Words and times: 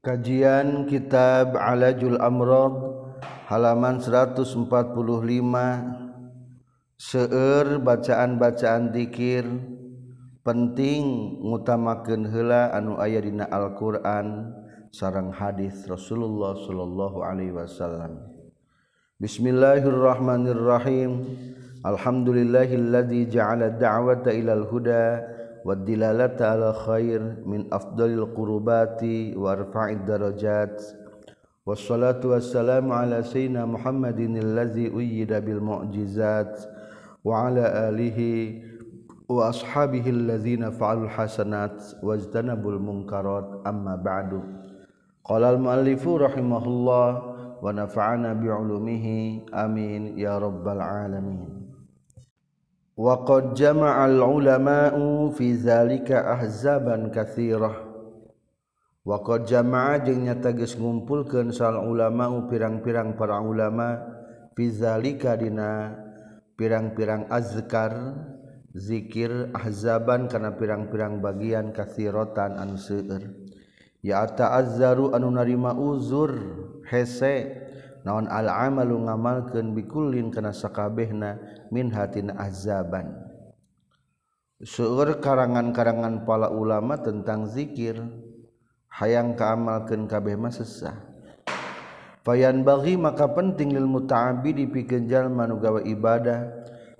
Kajian 0.00 0.88
Kitab 0.88 1.60
Alajul 1.60 2.16
Amrad 2.24 2.72
halaman 3.52 4.00
145 4.00 4.48
Seueur 6.96 7.84
bacaan-bacaan 7.84 8.96
dzikir 8.96 9.44
penting 10.40 11.04
ngutamakeun 11.44 12.32
heula 12.32 12.72
anu 12.72 12.96
aya 12.96 13.20
dina 13.20 13.44
Al-Qur'an 13.52 14.56
sareng 14.88 15.36
hadis 15.36 15.84
Rasulullah 15.84 16.56
sallallahu 16.56 17.20
alaihi 17.20 17.52
wasallam. 17.52 18.24
Bismillahirrahmanirrahim. 19.20 21.28
Alhamdulillahilladzi 21.84 23.36
ja'ala 23.36 23.76
da'wata 23.76 24.32
ilal 24.32 24.64
huda 24.64 25.28
والدلالة 25.65 26.45
على 26.45 26.73
خير 26.73 27.35
من 27.45 27.73
أفضل 27.73 28.09
القربات 28.13 29.01
وارفع 29.35 29.89
الدرجات 29.89 30.83
والصلاة 31.65 32.19
والسلام 32.25 32.91
على 32.91 33.23
سيدنا 33.23 33.65
محمد 33.65 34.19
الذي 34.19 34.87
أيد 34.99 35.33
بالمعجزات 35.33 36.61
وعلى 37.23 37.89
آله 37.89 38.19
وأصحابه 39.29 40.09
الذين 40.09 40.69
فعلوا 40.69 41.03
الحسنات 41.03 41.83
واجتنبوا 42.03 42.71
المنكرات 42.71 43.61
أما 43.67 43.95
بعد 43.95 44.41
قال 45.23 45.43
المؤلف 45.43 46.07
رحمه 46.07 46.63
الله 46.65 47.35
ونفعنا 47.61 48.33
بعلومه 48.33 49.05
آمين 49.53 50.19
يا 50.19 50.37
رب 50.37 50.67
العالمين 50.67 51.58
waqad 53.00 53.56
jama'al 53.56 54.20
ulama'u 54.20 55.32
fi 55.32 55.56
zalika 55.56 56.36
ahzaban 56.36 57.08
katsirah 57.08 57.80
waqad 59.08 59.48
jama'a 59.48 60.04
jeung 60.04 60.28
nyata 60.28 60.52
geus 60.52 60.76
ngumpulkeun 60.76 61.48
sal 61.48 61.80
ulama'u 61.80 62.44
pirang-pirang 62.52 63.16
para 63.16 63.40
ulama 63.40 64.04
fi 64.52 64.68
zalika 64.68 65.32
dina 65.40 65.96
pirang-pirang 66.60 67.32
azkar 67.32 68.20
zikir 68.76 69.48
ahzaban 69.56 70.28
kana 70.28 70.60
pirang-pirang 70.60 71.24
bagian 71.24 71.72
katsirotan 71.72 72.60
anu 72.60 72.76
seueur. 72.76 73.24
Ya 74.04 74.28
ta'azzaru 74.28 75.16
anu 75.16 75.32
narima 75.32 75.72
uzur 75.72 76.36
hese 76.84 77.64
naon 78.06 78.26
al-amalu 78.28 79.08
ngamalkeun 79.08 79.76
bikullin 79.76 80.32
kana 80.32 80.52
sakabehna 80.54 81.36
min 81.68 81.92
hatin 81.92 82.32
azaban. 82.34 83.12
Seueur 84.60 85.24
karangan-karangan 85.24 86.28
para 86.28 86.52
ulama 86.52 87.00
tentang 87.00 87.48
zikir 87.48 87.96
hayang 88.92 89.32
kaamalkeun 89.32 90.04
kabeh 90.04 90.36
mah 90.36 90.52
sesah. 90.52 90.96
Fayan 92.20 92.60
bagi 92.60 93.00
maka 93.00 93.32
penting 93.32 93.72
lil 93.72 93.88
muta'abi 93.88 94.52
dipikeun 94.52 95.08
jalma 95.08 95.48
nu 95.48 95.56
gawe 95.56 95.80
ibadah 95.80 96.52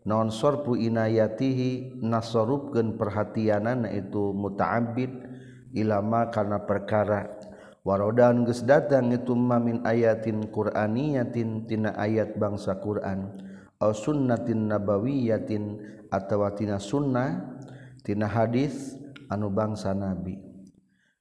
naon 0.09 0.33
sorpu 0.33 0.81
inayatihi 0.81 2.01
nasorupkeun 2.01 2.97
perhatianana 2.97 3.93
itu 3.93 4.33
muta'abbid 4.33 5.13
ilama 5.77 6.33
karena 6.33 6.65
perkara. 6.65 7.40
warodan 7.85 8.45
geus 8.45 8.63
datang 8.65 9.13
itu 9.13 9.33
mamin 9.33 9.81
ayatin 9.85 10.49
qur'aniyatin 10.49 11.65
tina 11.65 11.97
ayat 11.97 12.37
bangsa 12.37 12.77
Quran. 12.81 13.49
Au 13.81 13.97
sunnatin 13.97 14.69
nabawiyatin 14.69 15.81
atawa 16.13 16.53
tina 16.53 16.77
sunnah 16.77 17.57
tina 18.05 18.29
hadis 18.29 18.97
anu 19.33 19.49
bangsa 19.49 19.97
nabi. 19.97 20.37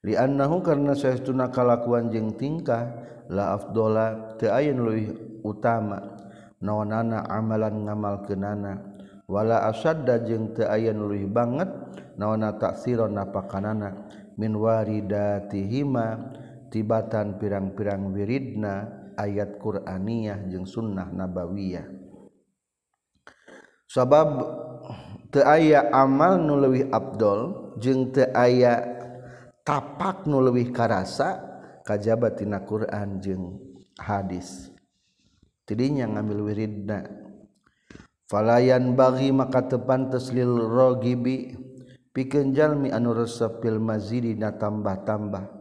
Li 0.03 0.15
annahu 0.15 0.59
karna 0.63 0.95
saestuna 0.95 1.51
kalakuan 1.51 2.11
jeung 2.11 2.35
tingkah 2.35 2.91
la 3.31 3.55
afdola 3.55 4.35
teu 4.35 4.51
aya 4.51 4.75
leuwih 4.75 5.39
utama. 5.43 6.19
Naonana 6.59 7.23
amalan 7.31 7.87
ngamalkeunana. 7.87 8.73
Wala 9.31 9.63
asadda 9.71 10.19
jeung 10.27 10.51
teu 10.51 10.67
aya 10.67 10.91
leuwih 10.91 11.31
banget 11.31 11.71
naonana 12.19 12.59
taksiron 12.59 13.15
napakanana 13.15 14.03
min 14.35 14.55
waridatihima 14.55 16.35
tibatan 16.69 17.41
pirang-pirang 17.41 18.13
wiridna 18.13 18.87
ayat 19.17 19.59
Quraniyah 19.59 20.47
jeung 20.47 20.63
sunnah 20.63 21.11
nabawiyah. 21.11 21.85
Sabab 23.89 24.29
teu 25.33 25.43
aya 25.43 25.89
amal 25.89 26.37
nu 26.39 26.55
leuwih 26.61 26.93
abdol 26.93 27.73
jeung 27.81 28.13
teu 28.13 28.29
aya 28.37 28.85
tapak 29.65 30.29
nu 30.29 30.39
leuwih 30.39 30.69
karasa 30.69 31.41
kajaba 31.83 32.31
tina 32.37 32.63
Quran 32.63 33.19
jeung 33.19 33.57
hadis. 33.97 34.71
Tidinya 35.65 36.05
ngambil 36.05 36.53
wiridna. 36.53 37.05
Falayan 38.29 38.93
bagi 38.93 39.33
maka 39.33 39.65
tepan 39.65 40.13
teslil 40.13 40.69
rogibi 40.69 41.57
pikeun 42.13 42.53
jalmi 42.53 42.93
anu 42.93 43.17
resep 43.17 43.57
fil 43.57 43.81
mazidina 43.81 44.53
tambah-tambah. 44.53 45.58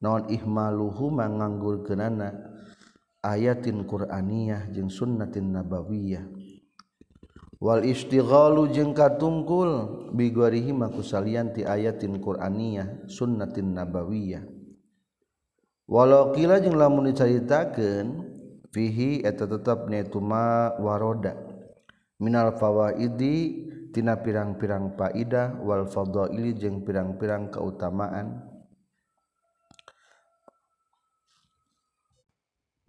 non 0.00 0.26
ihmaluhu 0.32 1.12
nganggur 1.12 1.84
genana 1.84 2.32
ayatin 3.20 3.84
Quraniyah 3.84 4.72
jeung 4.72 4.88
sunnatin 4.88 5.52
nabawiyah. 5.52 6.24
Wal 7.60 7.84
istighalu 7.84 8.72
jeung 8.72 8.96
katungkul 8.96 10.10
bigorihi 10.16 10.72
maku 10.72 11.04
salian 11.04 11.52
ti 11.52 11.60
ayatin 11.60 12.16
Quraniyah 12.16 13.04
sunnatin 13.04 13.76
nabawiyah. 13.76 14.48
Walau 15.84 16.32
kila 16.32 16.64
jeung 16.64 16.80
lamun 16.80 17.12
dicaritakeun 17.12 18.32
fihi 18.72 19.20
eta 19.20 19.44
tetep 19.44 19.92
netuma 19.92 20.72
waroda. 20.80 21.36
Minal 22.16 22.56
fawaidi 22.56 23.68
tina 23.92 24.16
pirang-pirang 24.16 24.96
faidah 24.96 25.60
wal 25.60 25.84
fadaili 25.84 26.56
jeung 26.56 26.80
pirang-pirang 26.86 27.52
keutamaan. 27.52 28.49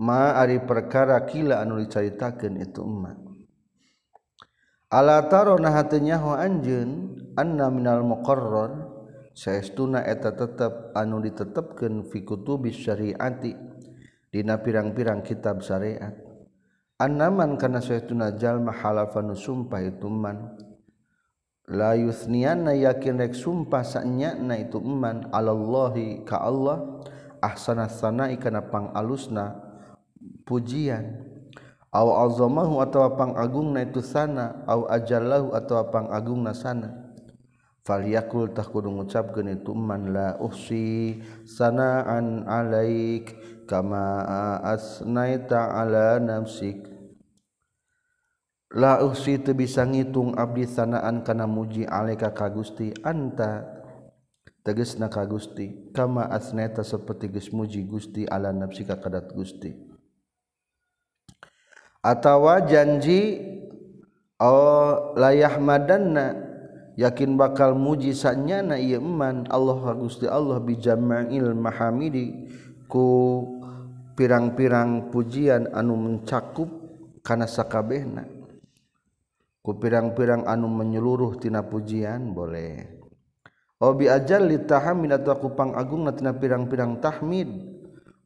ma 0.01 0.34
ari 0.34 0.57
perkara 0.66 1.22
kila 1.29 1.62
anu 1.62 1.78
dicaritakeun 1.78 2.57
itu 2.57 2.81
emak. 2.81 3.22
Ala 4.89 5.29
tarona 5.29 5.69
hatenya 5.78 6.17
ho 6.17 6.34
anjeun 6.34 7.16
anna 7.38 7.69
minal 7.69 8.01
muqarrar 8.01 8.90
saestuna 9.38 10.01
eta 10.01 10.34
tetep 10.34 10.91
anu 10.97 11.22
ditetepkeun 11.22 12.09
fi 12.09 12.25
kutubis 12.25 12.81
syariati 12.81 13.53
dina 14.34 14.57
pirang-pirang 14.57 15.22
kitab 15.22 15.61
syariat. 15.61 16.17
Annaman 16.97 17.61
kana 17.61 17.78
saestuna 17.78 18.34
jalma 18.34 18.73
halafan 18.73 19.38
sumpah 19.38 19.85
itu 19.85 20.09
man 20.09 20.57
la 21.69 21.94
yusniana 21.94 22.73
yakin 22.73 23.22
rek 23.22 23.38
sumpah 23.38 23.85
sanyana 23.85 24.57
itu 24.57 24.81
man 24.81 25.29
alallahi 25.29 26.25
ka 26.25 26.41
Allah 26.41 27.06
ahsana 27.41 27.88
sanai 27.90 28.38
kana 28.38 28.66
pangalusna 28.66 29.71
pujian. 30.46 31.28
Aw 31.91 32.07
azamahu 32.24 32.79
atawa 32.79 33.19
pangagungna 33.19 33.84
itu 33.84 34.00
sana 34.00 34.63
aw 34.63 34.88
ajallahu 34.88 35.52
atawa 35.52 35.91
pangagungna 35.91 36.56
sana. 36.56 37.12
Falyakul 37.84 38.56
tah 38.56 38.63
kudu 38.63 38.88
ngucapkeun 38.94 39.57
itu 39.59 39.75
man 39.75 40.16
la 40.16 40.38
uhsi 40.40 41.19
sanaan 41.44 42.47
alaik 42.47 43.35
kama 43.68 44.24
asnaita 44.63 45.75
ala 45.75 46.22
nafsik. 46.22 46.88
La 48.72 49.03
uhsi 49.03 49.35
teu 49.44 49.52
bisa 49.52 49.84
ngitung 49.84 50.40
abdi 50.40 50.63
sanaan 50.63 51.28
kana 51.28 51.44
muji 51.44 51.84
alaika 51.84 52.31
ka 52.31 52.47
Gusti 52.47 52.96
anta 53.03 53.67
tegesna 54.64 55.11
ka 55.11 55.28
Gusti 55.28 55.91
kama 55.91 56.23
asneta 56.32 56.88
seperti 56.88 57.28
geus 57.28 57.52
muji 57.52 57.84
Gusti 57.84 58.23
ala 58.23 58.55
nafsika 58.55 58.96
kadat 58.96 59.35
Gusti. 59.35 59.91
atawa 62.02 62.66
janji 62.66 63.38
oh 64.42 65.14
layahmadanna 65.18 66.52
yakin 66.98 67.38
bakal 67.38 67.78
mujizatnya 67.78 68.66
na 68.66 68.76
ieu 68.78 69.02
iman 69.02 69.46
Allah 69.50 69.94
Gusti 69.96 70.26
Allah 70.26 70.58
bijama'il 70.62 71.53
mahamidi 71.53 72.50
ku 72.90 73.08
pirang-pirang 74.18 75.09
pujian 75.09 75.72
anu 75.72 75.96
mencakup 75.96 76.68
kana 77.24 77.48
sakabehna. 77.48 78.28
Ku 79.62 79.78
pirang-pirang 79.78 80.50
anu 80.50 80.68
menyeluruh 80.68 81.38
tina 81.38 81.62
pujian 81.62 82.34
boleh. 82.34 83.02
Oh 83.82 83.98
bi 83.98 84.09
ajal 84.09 84.46
li 84.46 84.62
tahamid 84.62 85.22
atau 85.22 85.38
ku 85.42 85.48
pangagung 85.53 86.06
tina 86.14 86.34
pirang-pirang 86.34 87.02
tahmid. 87.02 87.50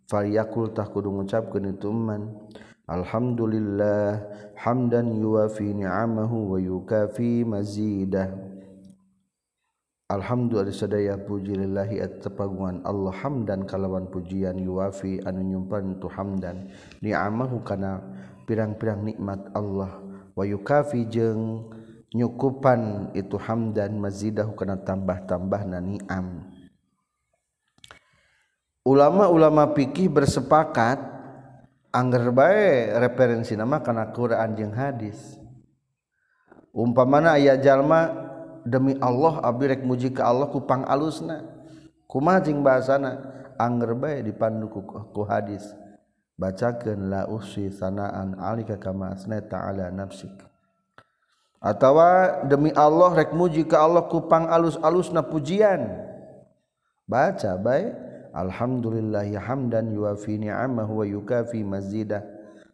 Fal 0.05 0.27
yakul 0.29 0.69
tah 0.69 0.85
kudu 0.85 1.09
ngucapkeun 1.09 1.75
itu 1.75 1.89
man 1.89 2.29
Alhamdulillah 2.85 4.21
hamdan 4.61 5.17
yuwafi 5.17 5.73
ni'amahu 5.73 6.53
wa 6.53 6.57
yukafi 6.61 7.41
mazidah. 7.41 8.29
Alhamdulillah 10.05 10.69
sedaya 10.69 11.17
pujillahi 11.17 11.97
tepagungan 12.21 12.85
Allah. 12.85 13.09
Hamdan 13.09 13.65
kalawan 13.65 14.05
pujian 14.05 14.61
yuwafi 14.61 15.17
anu 15.25 15.41
nyumpan 15.41 15.97
tu 15.97 16.05
hamdan. 16.05 16.69
Ni'amahu 17.01 17.65
kana 17.65 18.05
pirang-pirang 18.45 19.01
nikmat 19.01 19.49
Allah. 19.57 19.97
Wa 20.37 20.45
yukafi 20.45 21.09
jeung 21.09 21.73
nyukupan 22.13 23.09
itu 23.17 23.33
hamdan 23.41 23.97
mazidahu 23.97 24.53
kana 24.53 24.77
tambah-tambahna 24.77 25.81
ni'am. 25.81 26.53
Ulama-ulama 28.85 29.73
fikih 29.73 30.13
bersepakat 30.13 31.14
Angger 31.95 32.27
bae 32.35 32.91
referensi 32.99 33.55
nama 33.55 33.79
karena 33.79 34.11
Quran 34.11 34.51
jeung 34.59 34.75
hadis. 34.75 35.39
Umpamana 36.75 37.39
aya 37.39 37.55
jalma 37.55 38.11
demi 38.67 38.99
Allah 38.99 39.39
abdi 39.39 39.71
rek 39.71 39.87
muji 39.87 40.11
ka 40.11 40.27
Allah 40.27 40.51
ku 40.51 40.59
pangalusna. 40.67 41.47
kumaha 42.11 42.43
jeung 42.43 42.59
bahasana? 42.59 43.31
Angger 43.55 43.95
bae 43.95 44.19
dipandu 44.27 44.67
ku, 44.67 44.83
ku 44.83 45.23
hadis. 45.23 45.63
Bacakeun 46.35 47.07
la 47.07 47.31
usi 47.31 47.71
sanaan 47.71 48.35
alika 48.43 48.75
kama 48.75 49.15
asnata 49.15 49.55
ala 49.55 49.87
nafsik. 49.87 50.35
Atawa 51.63 52.43
demi 52.43 52.75
Allah 52.75 53.15
rek 53.15 53.31
muji 53.31 53.63
ka 53.63 53.79
Allah 53.79 54.03
ku 54.11 54.27
pangalus-alusna 54.27 55.23
pujian. 55.23 55.95
Baca 57.07 57.55
bae 57.55 57.95
alhamdulillah 58.35 59.23
ya 59.31 59.39
hamdan 59.39 59.95
yuafi 59.95 60.35
ni'amahu 60.35 61.01
wa 61.01 61.05
yukafi 61.07 61.63
mazidah. 61.63 62.21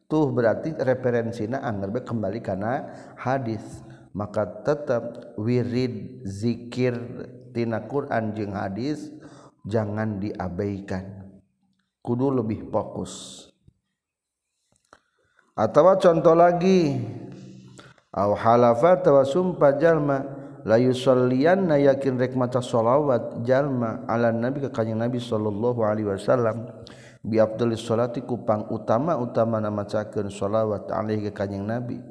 Tuh 0.10 0.28
berarti 0.34 0.76
referensina 0.76 1.64
anger 1.64 1.94
baik 1.94 2.10
kembali 2.10 2.40
karena 2.44 2.92
hadis. 3.16 3.64
Maka 4.12 4.44
tetap 4.68 5.38
wirid 5.40 6.28
zikirtina 6.28 7.88
Quran 7.88 8.36
jeung 8.36 8.52
hadis 8.52 9.08
jangan 9.64 10.20
diabaikan. 10.20 11.32
Kudu 12.04 12.44
lebih 12.44 12.68
fokus. 12.68 13.48
Atau 15.56 15.88
contoh 15.96 16.36
lagi 16.36 17.00
layu 20.66 20.94
solian 20.94 21.70
yakin 21.70 22.18
rek 22.22 22.38
maca 22.38 22.62
jalma 23.42 24.06
ala 24.06 24.30
nabi 24.30 24.62
ke 24.62 24.70
nabi 24.94 25.18
sallallahu 25.18 25.82
alaihi 25.82 26.10
wasallam. 26.10 26.70
Bi 27.22 27.38
abdul 27.38 27.78
sholati 27.78 28.26
kupang 28.26 28.66
utama 28.74 29.14
utama 29.14 29.62
nama 29.62 29.86
macakeun 29.86 30.34
shalawat 30.34 30.90
alaihi 30.90 31.30
ke 31.30 31.32
kanjeng 31.38 31.70
nabi. 31.70 32.02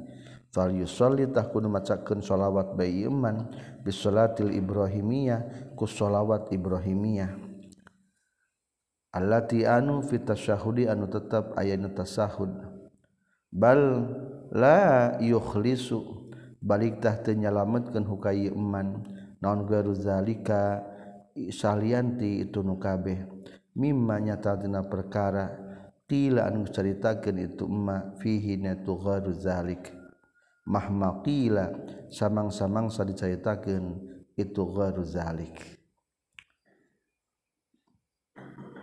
Fal 0.51 0.71
yusolli 0.71 1.27
tah 1.31 1.47
kudu 1.51 1.67
macakeun 1.67 2.23
sholawat 2.23 2.75
bayi 2.79 3.07
iman 3.07 3.51
bis 3.83 3.99
sholatil 3.99 4.51
ibrahimiyah 4.51 5.75
ku 5.75 5.83
shalawat 5.83 6.51
ibrahimiyah. 6.55 7.31
Allati 9.11 9.67
anu 9.67 9.99
fit 9.99 10.23
tasyahudi 10.23 10.87
anu 10.87 11.11
tetap 11.11 11.59
aya 11.59 11.75
nu 11.75 11.91
tasahud. 11.91 12.51
Bal 13.51 14.07
la 14.55 15.19
yukhlisu 15.19 16.20
baliktah 16.61 17.19
tenyalametkan 17.25 18.05
hukayi 18.05 18.53
eman. 18.53 19.01
Naon 19.41 19.65
garu 19.65 19.97
zalika? 19.97 20.85
Salianti 21.31 22.43
itu 22.43 22.59
nukabe 22.59 23.23
mimma 23.73 24.19
nyata 24.21 24.59
tina 24.61 24.85
perkara. 24.85 25.49
Qila 26.11 26.51
anu 26.51 26.67
ceritakeun 26.67 27.39
itu 27.39 27.63
emma 27.63 28.11
fihi 28.19 28.59
natu 28.59 28.99
garu 28.99 29.31
zalik. 29.31 29.95
Mahma 30.67 31.23
qila 31.23 31.71
samang-samang 32.11 32.91
diceritakeun 32.91 33.85
itu 34.35 34.63
garu 34.75 35.07
zalik. 35.07 35.55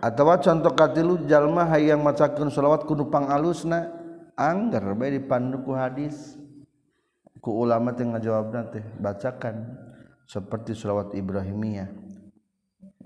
Atawa 0.00 0.40
contoh 0.40 0.72
katilu 0.72 1.28
jalma 1.28 1.68
hayang 1.68 2.00
macakeun 2.00 2.48
selawat 2.48 2.88
ku 2.88 2.96
nu 2.96 3.12
pangalusna 3.12 3.92
angger 4.40 4.96
bae 4.96 5.20
dipandu 5.20 5.60
ku 5.68 5.76
hadis 5.76 6.38
ku 7.38 7.64
ulama 7.64 7.94
teh 7.94 8.06
ngajawabna 8.06 8.70
teh 8.70 8.84
bacakan 8.98 9.78
seperti 10.28 10.76
selawat 10.76 11.16
Ibrahimiyah. 11.16 11.88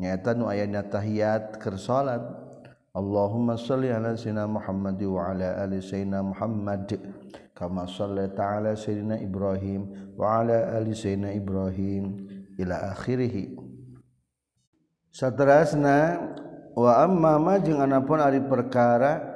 Nyata 0.00 0.34
nu 0.34 0.48
aya 0.50 0.66
tahiyat 0.66 1.62
keur 1.62 1.78
salat. 1.78 2.20
Allahumma 2.92 3.56
shalli 3.56 3.88
ala 3.88 4.12
sayyidina 4.12 4.44
Muhammad 4.44 5.00
wa 5.00 5.32
ala 5.32 5.64
ali 5.64 5.80
sayyidina 5.80 6.20
Muhammad 6.20 6.92
kama 7.56 7.88
ta'ala 7.88 8.76
sayyidina 8.76 9.16
Ibrahim 9.16 10.12
wa 10.12 10.44
ala 10.44 10.76
ali 10.76 10.92
sayyidina 10.92 11.32
Ibrahim 11.32 12.28
ila 12.60 12.92
akhirih. 12.92 13.56
Saterasna 15.08 16.20
wa 16.76 16.92
amma 17.00 17.40
ma 17.40 17.56
jeung 17.60 17.80
anapun 17.80 18.20
ari 18.20 18.44
perkara 18.44 19.31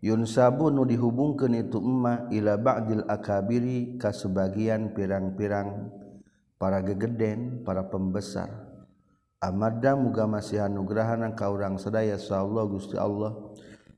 Yun 0.00 0.24
sabu 0.24 0.72
nu 0.72 0.88
dihubungkan 0.88 1.52
itu 1.52 1.76
emma 1.76 2.24
ila 2.32 2.56
ba'dil 2.56 3.04
akabiri 3.04 4.00
ka 4.00 4.16
sebagian 4.16 4.96
pirang-pirang 4.96 5.92
para 6.56 6.80
gegeden, 6.80 7.60
para 7.64 7.84
pembesar. 7.84 8.48
Amadda 9.40 9.96
muga 9.96 10.24
masih 10.28 10.60
anugrahan 10.60 11.24
ka 11.32 11.48
urang 11.48 11.76
sadaya 11.76 12.16
Allah 12.32 12.64
Gusti 12.68 12.96
Allah. 12.96 13.32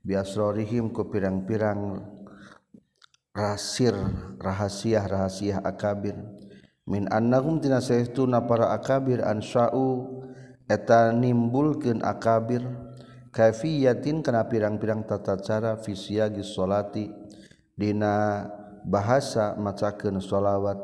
Biasrorihim 0.03 0.91
ku 0.91 1.07
pirang-pirang 1.07 1.99
rasir 3.31 3.95
rahasia-rahasia 4.39 5.63
akabir. 5.63 6.19
Min 6.83 7.07
annahum 7.11 7.63
tina 7.63 7.79
saytuna 7.79 8.43
para 8.43 8.75
akabir 8.75 9.23
an 9.23 9.39
sya'u 9.39 10.23
eta 10.67 11.15
nimbulkeun 11.15 12.03
akabir. 12.03 12.63
kafiyatin 13.33 14.21
kana 14.21 14.45
pirang-pirang 14.45 15.01
tata 15.09 15.41
cara 15.41 15.73
fisiagi 15.81 16.45
solati 16.45 17.09
dina 17.73 18.45
bahasa 18.85 19.57
macakeun 19.57 20.21
sholawat 20.21 20.77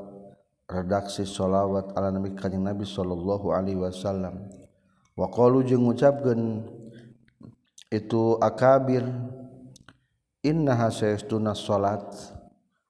redaksi 0.65 1.29
sholawat 1.29 1.93
ala 1.93 2.09
nabi 2.09 2.33
kanjeng 2.33 2.65
nabi 2.65 2.89
sallallahu 2.89 3.53
alaihi 3.53 3.77
wasallam. 3.77 4.49
Wa 5.13 5.29
qalu 5.29 5.61
jeung 5.61 5.85
ngucapkeun 5.85 6.65
itu 7.93 8.41
akabir 8.41 9.05
innaha 10.41 10.89
sayastuna 10.89 11.53
sholat 11.53 12.09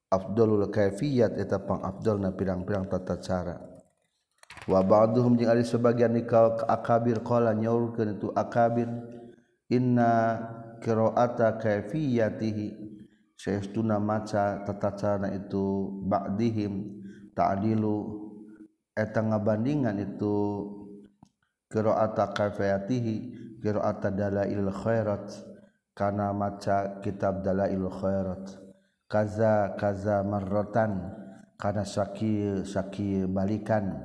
afdalul 0.07 0.71
kaifiyat 0.71 1.35
eta 1.35 1.59
pangabdalna 1.59 2.31
pirang-pirang 2.31 2.87
tata 2.87 3.19
cara. 3.19 3.59
Wa 4.69 4.79
ba'duhum 4.79 5.35
jeung 5.35 5.51
ari 5.51 5.67
sebagian 5.67 6.15
nikah 6.15 6.63
akabir 6.63 7.19
qala 7.19 7.51
nyaurkeun 7.51 8.15
itu 8.15 8.31
akabir. 8.31 8.87
inna 9.69 10.11
qiraata 10.81 11.61
kaifiyatihi. 11.61 12.89
Saestuna 13.39 14.03
maca 14.03 14.67
tatacana 14.67 15.31
itu 15.31 15.87
ba'dihim. 16.03 16.99
Ta'dilu 17.31 18.27
eta 18.91 19.23
ngabandingan 19.23 19.95
itu 19.95 20.35
qiraata 21.71 22.35
kaifiyatihi 22.35 23.15
qiraata 23.63 24.11
dalail 24.11 24.67
khairat. 24.75 25.25
Kana 25.95 26.35
maca 26.35 26.99
kitab 26.99 27.43
dalail 27.43 27.87
khairat. 27.87 28.43
Kaza 29.07 29.75
kaza 29.79 30.23
marratan. 30.27 31.15
Kana 31.59 31.83
saki 31.83 32.63
saki 32.63 33.27
balikan. 33.27 33.99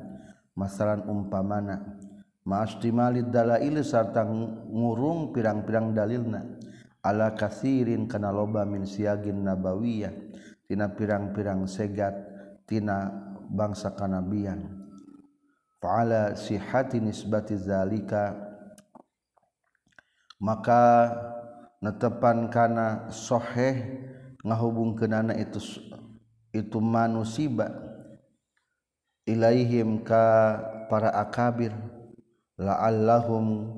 Masalan 0.55 1.07
umpamana. 1.07 1.94
Ma'astimali 2.45 3.29
dalail 3.29 3.81
sarta 3.85 4.25
ngurung 4.25 5.33
pirang-pirang 5.33 5.97
dalilna. 5.97 6.41
Ala 7.05 7.37
kasirin 7.37 8.09
kana 8.09 8.33
loba 8.33 8.65
min 8.65 8.89
siagin 8.89 9.45
nabawiyah. 9.45 10.13
Tina 10.65 10.89
pirang-pirang 10.89 11.69
segat 11.69 12.17
tina 12.65 13.13
bangsa 13.53 13.93
kanabian. 13.93 14.65
Fa'ala 15.81 16.33
sihhati 16.33 17.05
nisbati 17.05 17.61
zalika. 17.61 18.33
Maka 20.41 21.13
netepan 21.85 22.49
kana 22.49 23.13
soheh 23.13 24.01
ngahubungkeunana 24.41 25.37
itu 25.37 25.61
itu 26.53 26.79
manusia 26.81 27.73
ilaihim 29.25 30.05
ka 30.05 30.57
para 30.89 31.13
akabir 31.17 31.73
la'allahum 32.59 33.71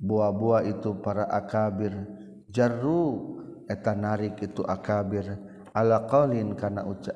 buah-buah 0.00 0.66
itu 0.66 0.96
para 0.98 1.28
akabir. 1.28 1.92
Jarru 2.50 3.38
eta 3.70 3.94
narik 3.94 4.40
itu 4.42 4.64
akabir. 4.66 5.38
Ala 5.70 6.08
qaulin 6.10 6.58
kana 6.58 6.82
uca 6.82 7.14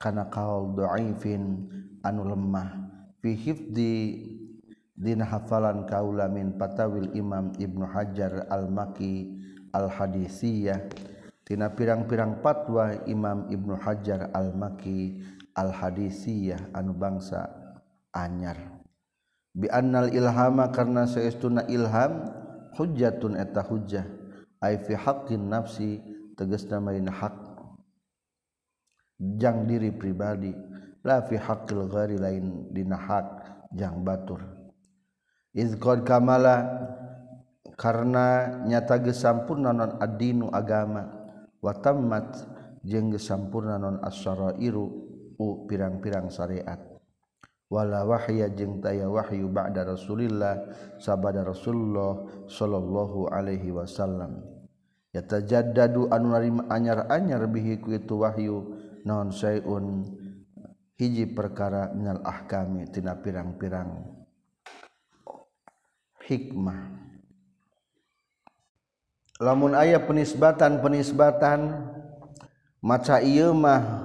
kana 0.00 0.28
qaul 0.32 0.72
dhaifin 0.72 1.68
anu 2.00 2.24
lemah. 2.24 2.72
Fi 3.20 3.36
hifdi 3.36 4.24
dina 4.94 5.26
hafalan 5.26 5.84
kaula 5.84 6.30
min 6.30 6.56
patawil 6.56 7.12
imam 7.12 7.52
ibnu 7.58 7.84
hajar 7.84 8.46
al 8.48 8.70
maki 8.70 9.42
al 9.74 9.90
hadisiyah 9.90 10.86
tina 11.42 11.66
pirang-pirang 11.72 12.40
patwa 12.40 12.94
imam 13.10 13.50
ibnu 13.50 13.74
hajar 13.74 14.30
al 14.32 14.54
maki 14.54 15.20
al 15.58 15.74
hadisiyah 15.74 16.72
anu 16.72 16.94
bangsa 16.96 17.48
anyar. 18.14 18.73
Biannal 19.54 20.10
ilhama 20.10 20.74
karena 20.74 21.06
saestuna 21.06 21.64
ilham 21.70 22.26
hujjatun 22.74 23.38
eta 23.38 23.62
hujjah. 23.62 24.04
Ai 24.58 24.82
fi 24.82 24.98
haqqin 24.98 25.46
nafsi 25.48 26.02
tegasna 26.34 26.82
main 26.82 27.06
hak. 27.06 27.36
Jang 29.38 29.70
diri 29.70 29.94
pribadi 29.94 30.50
la 31.06 31.22
fi 31.22 31.38
haqqil 31.38 31.86
ghari 31.86 32.18
lain 32.18 32.68
dina 32.74 32.98
hak 32.98 33.26
jang 33.72 34.02
batur. 34.02 34.42
Iz 35.54 35.78
qad 35.78 36.02
kamala 36.02 36.66
karena 37.78 38.58
nyata 38.66 38.98
gesampurna 38.98 39.70
non 39.70 39.96
adinu 40.02 40.50
agama. 40.50 41.22
Wa 41.62 41.72
tammat 41.80 42.44
jeung 42.84 43.08
gesampurna 43.14 43.80
non 43.80 43.96
as-syarairu 44.04 44.84
u 45.40 45.64
pirang-pirang 45.64 46.28
syariat 46.28 46.93
wala 47.72 48.04
wahya 48.04 48.52
jeung 48.52 48.78
taya 48.84 49.08
wahyu 49.08 49.48
ba'da 49.48 49.88
Rasulillah 49.88 50.68
sabada 51.00 51.42
Rasulullah 51.42 52.44
sallallahu 52.46 53.32
alaihi 53.32 53.72
wasallam. 53.72 54.44
Yatajaddadu 55.14 56.10
anu 56.10 56.34
narima 56.34 56.66
anyar-anyar 56.68 57.46
bihi 57.46 57.78
ku 57.78 57.94
itu 57.94 58.18
wahyu 58.18 58.74
naon 59.06 59.30
sayun 59.30 60.02
hiji 60.98 61.30
perkara 61.30 61.94
minal 61.94 62.22
ahkami 62.26 62.90
tina 62.90 63.14
pirang-pirang. 63.18 64.10
Hikmah. 66.24 67.04
Lamun 69.42 69.74
ayah 69.74 70.02
penisbatan 70.02 70.78
penisbatan 70.78 71.90
maca 72.78 73.18
ieu 73.18 73.50
mah 73.50 74.03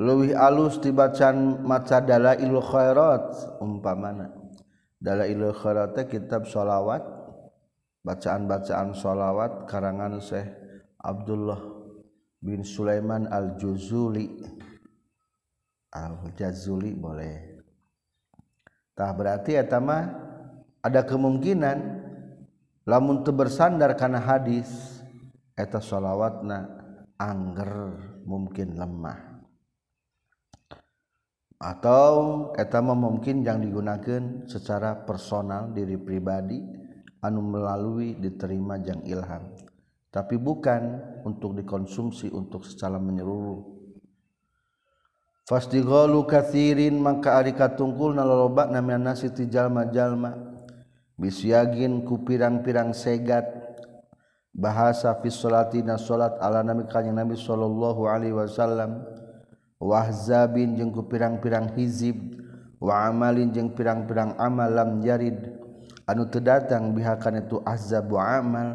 leuwih 0.00 0.32
alus 0.32 0.80
dibacaan 0.80 1.60
maca 1.60 2.00
dalailul 2.00 2.64
khairat 2.64 3.60
umpamana. 3.60 4.32
Dalailul 4.96 5.52
khairat 5.52 6.08
kitab 6.08 6.48
sholawat 6.48 7.04
bacaan-bacaan 8.00 8.96
sholawat 8.96 9.68
karangan 9.68 10.16
Syekh 10.16 10.48
Abdullah 10.96 11.60
bin 12.40 12.64
Sulaiman 12.64 13.28
al-Juzuli. 13.28 14.40
al-Jazuli 15.90 16.94
boleh. 16.96 17.60
Tah 18.94 19.10
berarti 19.12 19.58
eta 19.58 19.82
mah 19.82 20.06
ada 20.80 21.02
kemungkinan 21.04 21.78
lamun 22.88 23.26
teu 23.26 23.34
bersandar 23.36 23.98
kana 23.98 24.22
hadis 24.22 25.02
eta 25.58 25.82
shalawatna 25.82 26.68
angger 27.18 27.98
mungkin 28.22 28.78
lemah 28.78 29.29
atau 31.60 32.48
etama 32.56 32.96
mungkin 32.96 33.44
yang 33.44 33.60
digunakan 33.60 34.48
secara 34.48 35.04
personal 35.04 35.68
diri 35.76 36.00
pribadi 36.00 36.56
anu 37.20 37.44
melalui 37.44 38.16
diterima 38.16 38.80
yang 38.80 39.04
ilham. 39.04 39.52
Tapi 40.10 40.40
bukan 40.40 40.98
untuk 41.22 41.54
dikonsumsi 41.54 42.32
untuk 42.32 42.66
secara 42.66 42.98
menyeluruh. 42.98 43.78
Fastighalu 45.46 46.26
kathirin 46.26 46.98
maka 46.98 47.38
ari 47.38 47.54
katungkul 47.54 48.16
naloloba 48.16 48.66
namanya 48.66 49.12
nasi 49.12 49.30
tijalma-jalma. 49.30 50.34
Bisyagin 51.20 52.08
ku 52.08 52.24
pirang-pirang 52.24 52.96
segat. 52.96 53.46
Bahasa 54.50 55.14
fi 55.22 55.30
salatina 55.30 55.94
salat 55.94 56.34
ala 56.42 56.66
nabi 56.66 56.88
kanjeng 56.90 57.14
nabi 57.14 57.38
sallallahu 57.38 58.08
alaihi 58.08 58.34
wasallam. 58.34 59.04
wahzabin 59.80 60.76
jeung 60.76 60.92
ku 60.92 61.08
pirang-pirang 61.08 61.72
hizib 61.74 62.20
wa 62.76 63.08
amalin 63.08 63.50
jeung 63.50 63.72
pirang-pirang 63.72 64.36
amal 64.36 64.68
lam 64.68 65.00
jarid 65.00 65.56
anu 66.04 66.28
teu 66.28 66.44
datang 66.44 66.92
bihakan 66.92 67.42
itu 67.42 67.58
ahzab 67.64 68.12
wa 68.12 68.22
amal. 68.38 68.68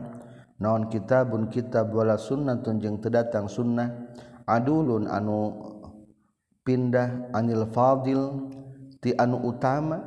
Naon 0.56 0.88
kitabun 0.88 1.52
kitab 1.52 1.92
wala 1.92 2.16
sunnatun 2.16 2.80
jeung 2.80 3.04
teu 3.04 3.12
datang 3.12 3.52
sunnah. 3.52 3.92
Adulun 4.48 5.04
anu 5.12 5.52
pindah 6.64 7.28
anil 7.36 7.68
fadil 7.76 8.48
ti 9.04 9.12
anu 9.20 9.44
utama. 9.52 10.00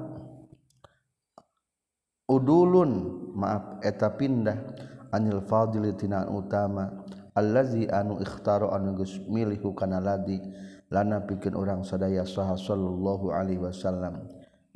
Udulun 2.33 2.91
maaf 3.37 3.85
eta 3.85 4.09
pindah 4.09 4.57
anil 5.13 5.45
fadil 5.45 5.93
tina 5.93 6.25
utama. 6.33 6.97
Allazi 7.37 7.85
anu 7.93 8.17
ikhtaro 8.17 8.73
anu 8.73 8.97
geus 9.05 9.21
milih 9.29 9.61
kana 9.77 10.01
ladi. 10.01 10.41
lana 10.89 11.25
pikeun 11.25 11.55
urang 11.57 11.83
sadaya 11.85 12.25
saha 12.25 12.57
sallallahu 12.57 13.33
Alaihi 13.33 13.61
Wasallam. 13.61 14.25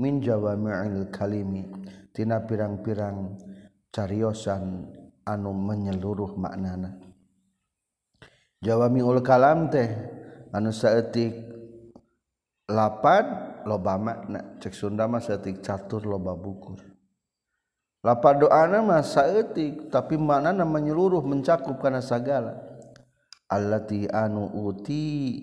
Min 0.00 0.18
jawami'il 0.20 1.12
kalimi 1.12 1.68
tina 2.10 2.42
pirang-pirang 2.42 3.38
cariosan 3.92 4.88
anu 5.24 5.52
menyeluruh 5.52 6.34
maknana. 6.34 6.96
Jawami'ul 8.62 9.20
kalam 9.22 9.68
teh 9.70 9.88
anu 10.50 10.70
saeutik 10.72 11.34
lapad 12.70 13.26
loba 13.68 13.94
makna. 14.00 14.58
Cek 14.58 14.74
Sunda 14.74 15.06
mah 15.06 15.20
saeutik 15.20 15.60
catur 15.60 16.02
loba 16.06 16.34
bukur. 16.34 16.78
Lapan 18.02 18.34
doana 18.42 18.82
mah 18.82 19.06
saeutik 19.06 19.86
tapi 19.86 20.18
maknana 20.18 20.66
menyeluruh 20.66 21.22
mencakup 21.22 21.78
kana 21.78 22.02
sagala 22.02 22.58
allati 23.46 24.10
anu 24.10 24.50
uti 24.50 25.38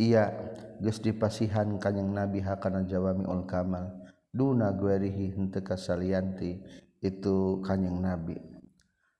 ia 0.00 0.32
geus 0.80 1.04
dipasihan 1.04 1.76
kanyang 1.76 2.16
nabi 2.16 2.40
hakana 2.40 2.88
jawami 2.88 3.28
ul 3.28 3.44
kamal. 3.44 4.00
Duna 4.32 4.72
guerihi 4.72 5.36
henteu 5.36 5.60
kasalianti 5.60 6.56
itu 7.04 7.60
kanjing 7.60 8.00
nabi. 8.00 8.40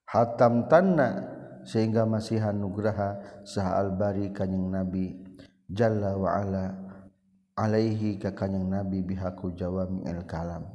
Hatam 0.09 0.65
tanna 0.65 1.29
sehingga 1.61 2.09
masihan 2.09 2.57
nugraha 2.57 3.21
saha 3.45 3.77
albari 3.77 4.33
kanjing 4.33 4.73
nabi. 4.73 5.21
Jalla 5.69 6.17
wa 6.17 6.29
ala 6.41 6.65
alaihi 7.53 8.17
ka 8.17 8.33
kanjing 8.33 8.65
nabi 8.71 9.05
bihaku 9.05 9.53
jawami 9.53 10.01
al 10.09 10.25
kalam. 10.25 10.65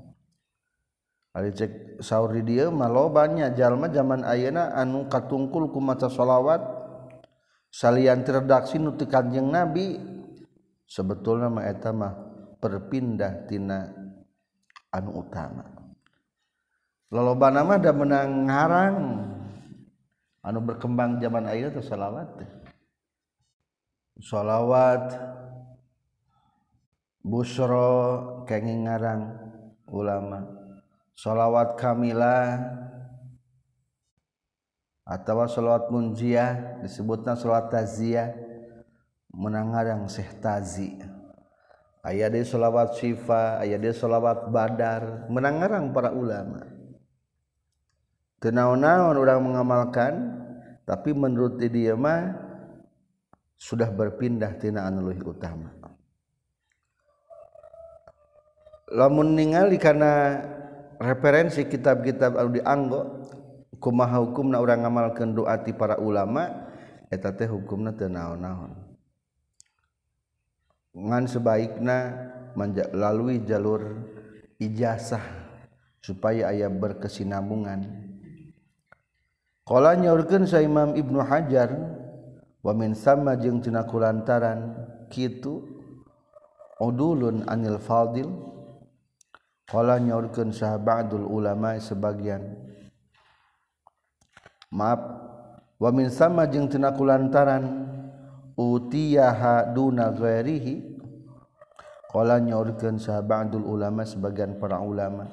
Ari 1.36 1.52
cek 1.52 2.00
saur 2.00 2.32
dia 2.32 2.64
dieu 2.64 2.72
mah 2.72 2.88
jalma 3.52 3.92
zaman 3.92 4.24
ayeuna 4.24 4.72
anu 4.72 5.04
katungkul 5.04 5.68
ku 5.68 5.84
maca 5.84 6.08
shalawat 6.08 6.75
salian 7.76 8.24
terdaksi 8.24 8.80
nuti 8.80 9.04
kanjeng 9.04 9.52
nabi. 9.52 10.00
Sebetulnya 10.86 11.50
ma 11.50 11.66
eta 11.66 11.90
mah 11.92 12.14
perpindah 12.56 13.44
tina 13.50 13.90
anu 14.94 15.20
utama. 15.20 15.66
Loloba 17.12 17.52
nama 17.52 17.74
da 17.76 17.92
menang 17.92 18.48
ngarang. 18.48 18.96
Anu 20.46 20.62
berkembang 20.62 21.18
zaman 21.18 21.50
ayeuna 21.50 21.74
teh 21.74 21.82
shalawat 21.82 22.30
shalawat 24.22 25.04
busro 27.26 27.90
kenging 28.46 28.86
ngarang 28.86 29.26
ulama. 29.90 30.46
Salawat 31.18 31.74
kamila 31.74 32.62
atau 35.06 35.46
salawat 35.46 35.86
munjiah 35.94 36.82
disebutnya 36.82 37.38
salawat 37.38 37.70
taziah 37.70 38.34
menangarang 39.30 40.10
sehtazi 40.10 40.98
Tazi. 40.98 41.14
Ayat 42.06 42.38
dia 42.38 42.46
salawat 42.46 42.94
syifa 42.98 43.58
ayat 43.62 43.82
salawat 43.94 44.50
badar 44.50 45.26
menangarang 45.26 45.90
para 45.90 46.14
ulama. 46.14 46.62
Kenaon-naon 48.38 49.18
orang 49.18 49.42
mengamalkan 49.42 50.12
tapi 50.86 51.10
menurut 51.10 51.58
dia 51.58 51.98
mah 51.98 52.30
sudah 53.58 53.90
berpindah 53.90 54.54
tina 54.54 54.86
anu 54.86 55.10
utama. 55.10 55.74
Lamun 58.86 59.34
ningali 59.34 59.82
karena 59.82 60.38
referensi 61.02 61.66
kitab-kitab 61.66 62.38
aldi 62.38 62.62
dianggo 62.62 63.02
kumaha 63.78 64.22
hukumna 64.22 64.60
urang 64.60 64.84
ngamalkeun 64.84 65.36
doa 65.36 65.56
ti 65.60 65.72
para 65.76 66.00
ulama 66.00 66.68
eta 67.12 67.30
teh 67.32 67.46
hukumna 67.46 67.94
teu 67.94 68.10
naon-naon. 68.10 68.72
Ngan 70.96 71.24
sebaikna 71.28 71.96
manja, 72.56 72.88
lalui 72.96 73.44
jalur 73.44 74.00
ijazah 74.56 75.22
supaya 76.00 76.48
aya 76.48 76.72
berkesinambungan. 76.72 77.84
Kala 79.66 79.98
nyaurkeun 79.98 80.46
sa 80.48 80.62
Imam 80.62 80.96
Ibnu 80.96 81.20
Hajar 81.20 81.74
wa 82.62 82.72
min 82.72 82.94
sama 82.96 83.36
jeung 83.36 83.60
tina 83.60 83.84
kulantaran 83.84 84.72
kitu 85.12 85.62
udulun 86.80 87.44
anil 87.44 87.76
fadil. 87.82 88.30
Kala 89.66 89.98
nyaurkeun 89.98 90.54
sa 90.54 90.78
ba'dul 90.78 91.26
ulama 91.26 91.74
sebagian 91.82 92.54
maaf. 94.76 95.00
Wamin 95.80 96.12
sama 96.12 96.44
jeng 96.44 96.68
tinaku 96.68 97.08
lantaran 97.08 97.88
utiyaha 98.56 99.72
duna 99.72 100.12
ghairihi? 100.12 100.96
Qala 102.12 102.40
nyaurkeun 102.40 103.00
sahabadul 103.00 103.64
ulama 103.64 104.04
sebagian 104.04 104.56
para 104.56 104.80
ulama 104.80 105.28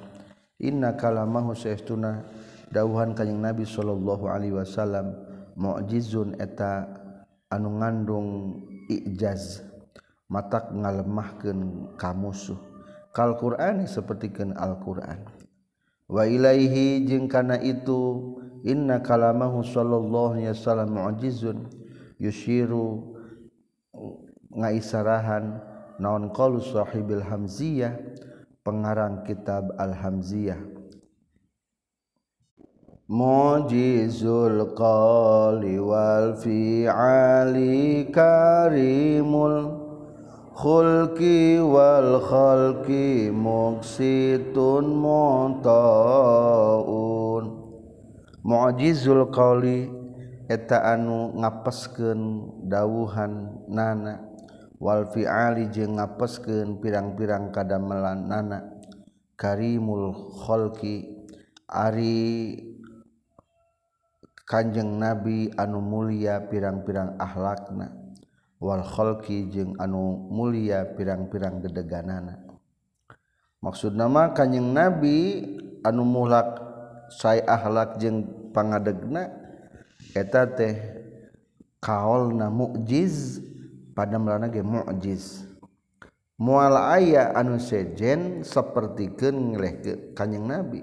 inna 0.64 0.96
kalamahu 0.96 1.52
saestuna 1.52 2.24
dawuhan 2.72 3.12
kanjing 3.12 3.44
nabi 3.44 3.68
sallallahu 3.68 4.32
alaihi 4.32 4.56
wasallam 4.56 5.16
mu'jizun 5.60 6.40
eta 6.40 6.88
anu 7.52 7.84
ngandung 7.84 8.30
ijaz 8.88 9.64
matak 10.32 10.72
ngalemahkeun 10.72 11.94
ka 12.00 12.16
musuh 12.16 12.58
kal 13.14 13.38
qur'an 13.38 13.86
sapertikeun 13.86 14.58
Al-Qur'an 14.58 15.22
wa 16.10 16.24
ilaihi 16.26 17.06
jeung 17.06 17.30
kana 17.30 17.62
itu 17.62 18.42
inna 18.64 19.04
kalamahu 19.04 19.64
sallallahu 19.64 20.40
alaihi 20.40 20.56
wasallam 20.56 20.96
mu'jizun. 20.96 21.68
Yushiru 22.18 23.14
ngaisarahan 24.56 25.60
naon 26.00 26.32
qalu 26.32 26.64
sahibil 26.64 27.20
hamziyah 27.20 28.00
pengarang 28.64 29.28
kitab 29.28 29.76
al-hamziyah. 29.76 30.56
Mujizul 33.12 34.72
qali 34.72 35.76
wal 35.76 36.40
fi'ali 36.40 38.08
karimul 38.08 39.76
khulki 40.56 41.60
wal 41.60 42.24
khalki 42.24 43.28
muqsitun 43.28 45.04
muntaun 45.04 47.13
mujizul 48.44 49.32
qoli 49.32 49.88
eta 50.52 50.84
anu 50.94 51.34
ngapesken 51.40 52.20
dawuhan 52.68 53.66
nana. 53.72 54.30
Walfi 54.84 55.24
Ali 55.24 55.72
jeung 55.72 55.96
ngapesken 55.96 56.84
pirang-pirang 56.84 57.56
kadamelan 57.56 58.28
nana. 58.28 58.60
Karimul 59.40 60.12
Khki 60.44 60.96
Ari 61.72 62.60
Kanjeng 64.44 65.00
Nabi 65.00 65.50
anu 65.56 65.82
mulia 65.82 66.46
pirang-pirang 66.52 67.18
akhlakna 67.18 68.04
Walkhoki 68.64 69.52
jeung 69.52 69.76
anu 69.76 70.32
mulia 70.32 70.88
pirang-pirang 70.96 71.60
gedeganana. 71.60 72.40
Maksud 73.60 73.92
nama 73.92 74.32
Kanjeng 74.32 74.72
Nabi 74.72 75.44
anu 75.84 76.08
mulak 76.08 76.63
sai 77.20 77.42
akhlak 77.46 78.02
jeung 78.02 78.50
pangadegna 78.52 79.30
eta 80.18 80.50
teh 80.50 80.76
kaolna 81.78 82.50
mukjiz 82.50 83.44
pada 83.94 84.18
melana 84.18 84.50
ge 84.50 84.66
mukjiz 84.66 85.54
mual 86.44 86.76
aya 86.76 87.32
anu 87.38 87.62
sejen 87.62 88.44
sapertikeun 88.44 89.56
ngelehkeun 89.56 90.00
kanjing 90.18 90.44
nabi. 90.44 90.82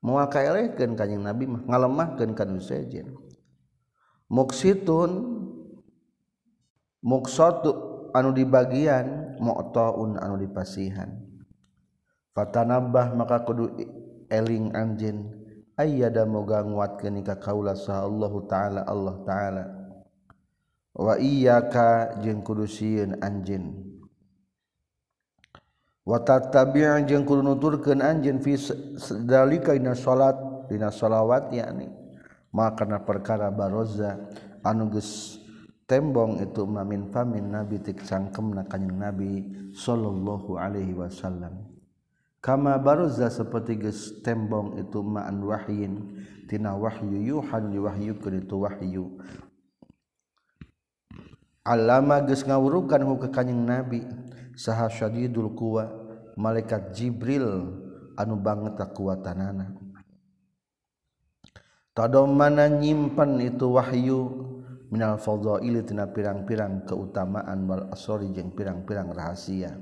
Mual 0.00 0.32
kaelehkeun 0.32 0.96
kanjing 0.96 1.22
nabi 1.22 1.44
mah 1.44 1.62
ngalemahkeun 1.68 2.32
kanu 2.32 2.58
sejen. 2.58 3.14
Muksitun 4.32 5.10
muksatu 7.04 7.70
anu 8.16 8.34
di 8.34 8.42
bagian 8.48 9.38
mu'taun 9.38 10.16
anu 10.18 10.34
dipasihan. 10.40 11.14
Fatanabah 12.34 13.12
maka 13.14 13.42
kudu 13.42 13.74
eling 14.30 14.72
anjin 14.72 15.28
ayada 15.74 16.24
moga 16.24 16.62
nguatkeun 16.62 17.20
ka 17.26 17.36
kaula 17.42 17.74
saha 17.74 18.06
Allah 18.06 18.32
taala 18.46 18.80
Allah 18.86 19.16
taala. 19.26 19.64
Wa 20.94 21.18
iyyaka 21.18 22.18
jeung 22.22 22.42
kudu 22.46 22.66
sieun 22.66 23.18
anjeun. 23.22 23.90
Wa 26.06 26.18
tattabi' 26.22 27.06
jeung 27.06 27.26
kudu 27.26 27.42
nuturkeun 27.42 28.02
anjeun 28.02 28.38
fi 28.42 28.58
dalika 29.26 29.74
dina 29.74 29.94
salat 29.98 30.36
dina 30.70 30.90
salawat 30.90 31.50
yakni. 31.54 31.90
Maka 32.50 32.82
kana 32.82 33.06
perkara 33.06 33.46
baroza 33.54 34.18
anu 34.66 34.90
geus 34.90 35.38
tembong 35.86 36.42
itu 36.42 36.66
mamin 36.66 37.14
famin 37.14 37.46
nabi 37.50 37.78
tik 37.78 38.02
cangkemna 38.02 38.66
kanjing 38.66 38.98
nabi 38.98 39.30
sallallahu 39.70 40.58
alaihi 40.58 40.98
wasallam. 40.98 41.70
Kama 42.40 42.80
baroza 42.80 43.28
seperti 43.28 43.76
geus 43.76 44.20
tembong 44.24 44.80
itu 44.80 45.04
ma'an 45.04 45.40
wahyin 45.44 46.24
tina 46.48 46.72
wahyu 46.72 47.20
yuhan 47.20 47.68
diwahyukeun 47.68 48.40
itu 48.40 48.56
wahyu. 48.56 49.04
Alama 51.60 52.24
geus 52.24 52.42
ngawurukan 52.42 53.04
hu 53.04 53.20
ka 53.20 53.44
nabi 53.44 54.02
saha 54.56 54.88
syadidul 54.88 55.52
quwa 55.52 55.92
malaikat 56.40 56.96
Jibril 56.96 57.76
anu 58.16 58.34
banget 58.40 58.80
kuatanana 58.96 59.76
mana 62.08 62.64
nyimpan 62.64 63.36
itu 63.44 63.76
wahyu 63.76 64.20
minal 64.88 65.20
fadhaili 65.20 65.84
tina 65.84 66.08
pirang-pirang 66.08 66.88
keutamaan 66.88 67.68
wal 67.68 67.92
asori 67.92 68.32
jeung 68.32 68.56
pirang-pirang 68.56 69.12
rahasia. 69.12 69.76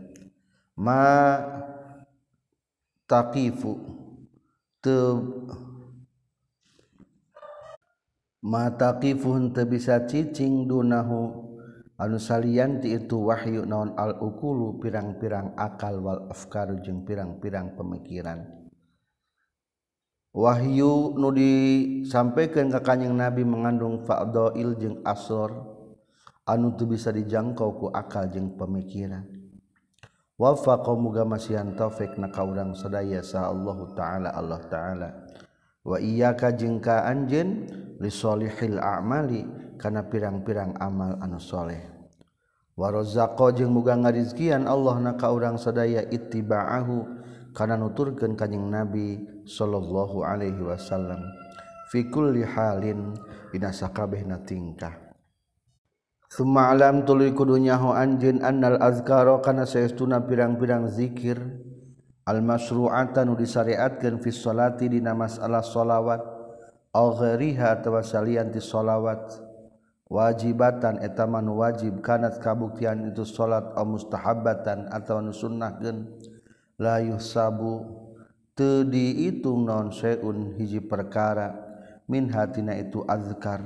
Ma 0.79 1.39
taqifu 3.09 3.73
te 4.85 4.97
mataqifun 8.45 9.57
teu 9.57 9.67
bisa 9.67 10.05
cicing 10.05 10.69
dunahu. 10.69 11.49
Anu 11.99 12.15
salian 12.15 12.79
ti 12.79 12.95
itu 12.95 13.27
wahyu 13.27 13.67
naon 13.67 13.91
al 13.99 14.23
ukulu 14.23 14.79
pirang-pirang 14.79 15.59
akal 15.59 15.99
wal 15.99 16.31
afkaru 16.31 16.79
jeung 16.79 17.03
pirang-pirang 17.03 17.75
pemikiran. 17.75 18.47
Wahyu 20.31 21.19
nu 21.19 21.35
disampaikan 21.35 22.71
ka 22.71 22.87
kanjing 22.87 23.19
nabi 23.19 23.43
mengandung 23.43 24.07
fa'doil 24.07 24.79
jeung 24.79 25.03
asor 25.03 25.51
anu 26.47 26.79
teu 26.79 26.87
bisa 26.87 27.11
dijangkau 27.11 27.75
ku 27.83 27.87
akal 27.91 28.31
jeung 28.31 28.55
pemikiran. 28.55 29.27
wafa 30.39 30.79
muga 30.95 31.27
masihan 31.27 31.75
taufik 31.75 32.15
na 32.15 32.31
kaurang 32.31 32.73
sadaya 32.79 33.21
sa 33.27 33.51
Allah 33.51 33.79
taala 33.99 34.29
Allah 34.31 34.63
taala. 34.71 35.09
Wa 35.83 35.99
iyyaka 35.99 36.55
jeung 36.55 36.79
ka 36.79 37.03
anjeun 37.11 37.67
lisolihil 37.99 38.79
a'mali 38.79 39.43
kana 39.77 40.07
pirang-pirang 40.07 40.79
amal 40.79 41.19
anu 41.23 41.39
saleh 41.39 41.99
wa 42.79 42.95
razaqo 42.95 43.51
jeung 43.51 43.75
muga 43.75 43.99
ngarizkian 43.99 44.71
Allah 44.71 45.03
na 45.03 45.13
kaurang 45.19 45.59
sadaya 45.59 46.07
ittiba'ahu 46.07 47.19
kana 47.51 47.75
nuturkeun 47.75 48.39
kanjing 48.39 48.71
Nabi 48.71 49.19
sallallahu 49.43 50.23
alaihi 50.23 50.63
wasallam. 50.63 51.19
Fi 51.91 52.07
kulli 52.07 52.47
halin 52.47 53.17
dina 53.51 53.75
sakabehna 53.75 54.45
tingkah. 54.45 55.08
Suma 56.29 56.69
alam 56.69 57.09
tuluy 57.09 57.33
kudunyaho 57.33 57.97
anjeun 57.97 58.45
annal 58.45 58.77
azkaro 58.85 59.41
kana 59.41 59.65
saestuna 59.65 60.21
pirang-pirang 60.29 60.93
zikir. 60.93 61.41
Al 62.29 62.45
masru'ata 62.45 63.25
nu 63.25 63.33
disyariatkeun 63.33 64.21
fi 64.21 64.29
sholati 64.29 64.93
dina 64.93 65.17
masalah 65.17 65.65
sholawat. 65.65 66.21
Aw 66.93 67.07
ghairiha 67.17 67.81
tawasalian 67.81 68.53
ti 68.53 68.61
sholawat. 68.61 69.41
Wajibatan 70.09 71.01
etaman 71.01 71.49
wajib 71.49 72.05
kanat 72.05 72.41
kabuktian 72.45 73.09
itu 73.09 73.25
salat 73.25 73.77
aw 73.77 73.85
mustahabatan 73.89 74.93
atawa 74.93 75.25
nu 75.25 75.33
sunnahkeun. 75.33 76.13
La 76.77 77.01
yusabu 77.01 77.89
teu 78.53 78.85
diitung 78.85 79.65
naon 79.65 79.97
seun 79.97 80.61
hiji 80.61 80.85
perkara. 80.85 81.57
Min 82.05 82.29
hatina 82.29 82.77
itu 82.77 83.01
azkar. 83.09 83.65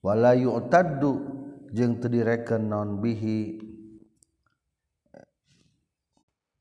Wala 0.00 0.32
yu'taddu 0.32 1.41
jeung 1.72 1.96
teu 1.96 2.12
direken 2.12 2.68
naon 2.68 3.00
bihi 3.00 3.56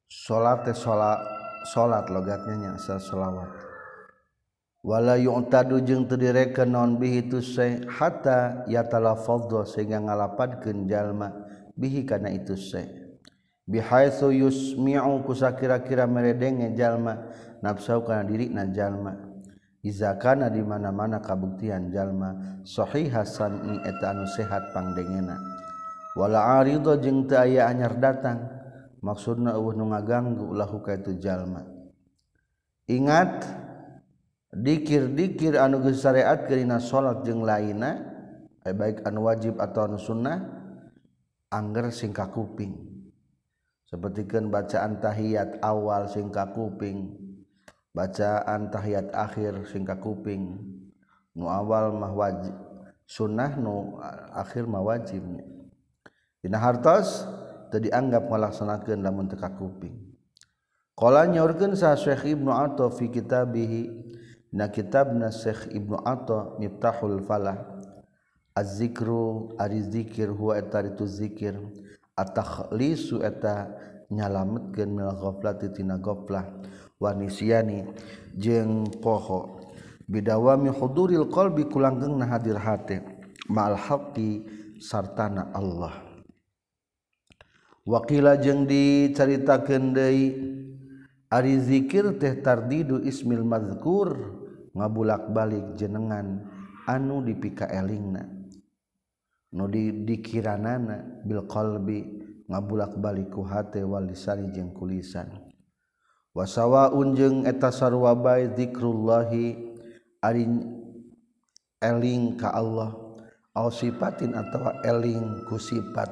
salat 0.07 0.63
salat 0.71 1.19
salat 1.67 2.07
logatnya 2.07 2.55
nya 2.55 2.71
salawat 2.79 3.51
wala 4.87 5.19
yu'tadu 5.19 5.83
jeung 5.83 6.07
teu 6.07 6.15
direken 6.15 6.71
naon 6.71 6.95
bihi 6.95 7.27
tu 7.27 7.43
say 7.43 7.83
hatta 7.91 8.63
yatalafadhu 8.71 9.67
sehingga 9.67 9.99
ngalapadkeun 9.99 10.87
jalma 10.87 11.35
bihi 11.75 12.07
kana 12.07 12.31
itu 12.31 12.55
say 12.55 12.87
bihaitsu 13.67 14.31
yusmi'u 14.31 15.23
kusakira-kira 15.27 16.07
meredenge 16.07 16.71
jalma 16.75 17.31
nafsu 17.63 18.03
kana 18.03 18.27
diri 18.27 18.51
na 18.51 18.67
jalma. 18.67 19.30
izakana 19.81 20.49
di 20.49 20.61
mana-mana 20.61 21.21
kabuktian 21.21 21.89
jalma 21.89 22.61
sahih 22.65 23.09
Hasan 23.09 23.81
eta 23.85 24.13
anu 24.13 24.25
sehat 24.29 24.73
pangdengena. 24.73 25.37
Wala 26.17 26.61
ariho 26.61 26.97
jeung 27.01 27.25
teu 27.25 27.39
aya 27.39 27.69
anyar 27.69 27.97
datang 27.97 28.45
maksudna 29.01 29.57
eueuh 29.57 29.73
nu 29.77 29.89
ngaganggu 29.89 30.53
lahuka 30.53 30.97
itu 30.97 31.17
jalma. 31.17 31.65
Ingat 32.91 33.47
dikir-dikir 34.51 35.55
anu 35.55 35.79
geus 35.79 36.03
syariat 36.03 36.43
keuna 36.43 36.83
salat 36.83 37.23
jeung 37.23 37.47
lainna 37.47 38.03
eh, 38.67 38.75
baik 38.75 39.07
anu 39.07 39.31
wajib 39.31 39.55
atau 39.57 39.87
anu 39.87 39.95
sunnah 39.95 40.43
angger 41.47 41.87
singka 41.95 42.27
kuping 42.27 42.75
sepertikan 43.87 44.51
bacaan 44.51 44.99
tahiyat 44.99 45.63
awal 45.63 46.11
singka 46.11 46.51
kuping 46.51 47.15
bacaan 47.91 48.71
tahiyat 48.71 49.11
akhir 49.13 49.67
singka 49.67 49.99
kuping. 49.99 50.59
Nu 51.31 51.47
awal 51.47 51.95
mah 51.95 52.11
wajib 52.11 52.71
sunnah 53.11 53.59
nu 53.59 53.99
akhir 54.31 54.63
mah 54.63 54.79
wajibnya 54.79 55.43
dina 56.39 56.63
hartos 56.63 57.27
teu 57.67 57.83
dianggap 57.83 58.31
ngalaksanakeun 58.31 59.03
lamun 59.03 59.27
teka 59.27 59.51
kuping 59.59 60.15
qala 60.95 61.27
nyaurkeun 61.27 61.75
sa 61.75 61.99
Syekh 61.99 62.31
Ibnu 62.39 62.55
Atha 62.55 62.87
fi 62.87 63.11
kitabihi 63.11 63.91
na 64.55 64.71
kitabna 64.71 65.27
Syekh 65.27 65.75
Ibnu 65.75 65.99
Atha 66.07 66.55
Miftahul 66.59 67.19
Falah. 67.23 67.59
Az-zikru 68.51 69.55
ari 69.55 69.79
zikir 69.79 70.27
huwa 70.27 70.59
eta 70.59 70.83
itu 70.83 71.07
zikir. 71.07 71.55
At-takhlisu 72.19 73.23
eta 73.23 73.71
nyalametkeun 74.11 74.91
mil 74.91 75.07
ghaflati 75.15 75.71
tina 75.71 75.95
ghaflah 75.95 76.43
wanisiani 77.01 77.89
jeung 78.37 78.85
poho. 79.01 79.57
Bidawami 80.05 80.69
huduril 80.69 81.31
qalbi 81.33 81.65
kulanggeng 81.65 82.21
na 82.21 82.29
hadir 82.29 82.61
hati 82.61 83.01
ma'al 83.49 83.79
haqqi 83.79 84.45
sartana 84.77 85.49
Allah. 85.55 85.97
Wakila 87.81 88.37
jeung 88.37 88.69
dicaritakeun 88.69 89.97
deui 89.97 90.25
ari 91.33 91.57
zikir 91.57 92.21
teh 92.21 92.37
tardidu 92.43 93.01
ismil 93.01 93.41
madzkur 93.41 94.37
ngabulak-balik 94.77 95.79
jenengan 95.79 96.45
anu 96.85 97.23
dipikaelingna 97.25 98.23
nu 99.51 99.67
dikiranana 100.07 101.23
bil 101.27 101.43
qalbi 101.47 102.23
ngabulak-balik 102.47 103.31
ku 103.31 103.43
hate 103.43 103.83
wal 103.83 104.07
lisan 104.07 104.51
jeung 104.55 104.71
kulisan. 104.71 105.50
wasawa 106.31 106.91
unjeng 106.95 107.43
eta 107.43 107.71
sarwabai 107.71 108.51
zikrullahi 108.55 109.55
ari 110.21 110.45
eling 111.81 112.37
ka 112.37 112.53
Allah. 112.53 112.93
Au 113.51 113.67
sifatin 113.67 114.31
atawa 114.31 114.79
eling 114.87 115.43
ku 115.51 115.59
sifat. 115.59 116.07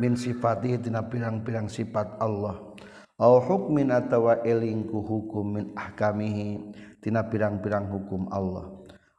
Min 0.00 0.16
sifatihi 0.16 0.80
tina 0.80 1.04
pirang-pirang 1.04 1.68
sifat 1.68 2.16
Allah. 2.16 2.56
Au 3.20 3.36
hukmin 3.36 3.92
atawa 3.92 4.40
eling 4.48 4.88
ku 4.88 5.04
hukum 5.04 5.60
min 5.60 5.66
ahkamihi 5.76 6.72
tina 7.04 7.28
pirang-pirang 7.28 7.84
hukum 7.92 8.32
Allah. 8.32 8.72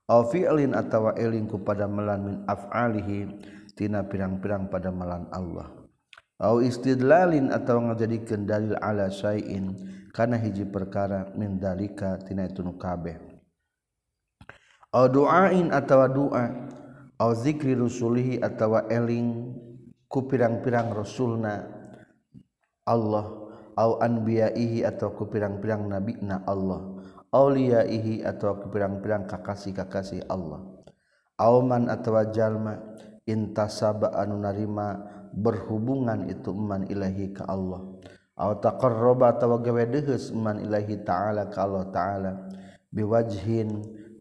Au 0.10 0.26
fi'lin 0.26 0.74
atawa 0.74 1.14
eling 1.22 1.46
ku 1.46 1.62
pada 1.62 1.86
melan 1.86 2.20
min 2.26 2.36
af'alihi 2.50 3.30
tina 3.78 4.02
pirang-pirang 4.10 4.74
pada 4.74 4.90
melan 4.90 5.30
Allah. 5.30 5.81
au 6.42 6.60
istidlalin 6.60 7.54
atau 7.54 7.78
ngajadikeun 7.78 8.50
dalil 8.50 8.74
ala 8.82 9.14
syai'in 9.14 9.78
kana 10.10 10.42
hiji 10.42 10.66
perkara 10.66 11.30
min 11.38 11.62
dalika 11.62 12.18
tina 12.26 12.50
itu 12.50 12.66
nu 12.66 12.76
kabeh. 12.76 13.16
Au 14.92 15.08
duain 15.08 15.72
atawa 15.72 16.10
doa 16.12 16.46
au 17.22 17.32
zikri 17.38 17.78
rusulihi 17.78 18.42
atawa 18.42 18.90
eling 18.92 19.56
ku 20.10 20.28
pirang-pirang 20.28 20.92
rasulna 20.92 21.64
Allah 22.84 23.26
au 23.80 24.02
anbiyaihi 24.04 24.84
atau 24.84 25.16
ku 25.16 25.32
pirang-pirang 25.32 25.88
nabina 25.88 26.44
Allah 26.44 27.00
auliyaihi 27.32 28.28
atau 28.28 28.60
ku 28.60 28.68
pirang-pirang 28.68 29.24
kakasih-kakasih 29.26 30.28
Allah. 30.28 30.60
Auman 31.40 31.88
atawa 31.88 32.28
jalma 32.30 32.78
intasaba 33.26 34.14
anu 34.14 34.38
narima 34.38 35.00
berhubungan 35.32 36.28
itu 36.28 36.52
iman 36.52 36.88
ilahi 36.88 37.32
ke 37.32 37.44
Allah. 37.48 37.82
Aw 38.36 38.58
taqarraba 38.60 39.38
atawa 39.38 39.60
gawe 39.60 39.84
deheus 39.88 40.32
iman 40.32 40.60
ilahi 40.60 41.04
ta'ala 41.04 41.48
ka 41.52 41.68
Allah 41.68 41.86
ta'ala. 41.92 42.32
Biwajhin 42.92 43.70